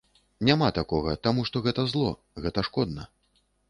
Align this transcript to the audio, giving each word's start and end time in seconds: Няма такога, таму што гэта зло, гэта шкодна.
Няма 0.47 0.69
такога, 0.77 1.13
таму 1.27 1.47
што 1.51 1.65
гэта 1.69 1.87
зло, 1.95 2.11
гэта 2.45 2.59
шкодна. 2.73 3.13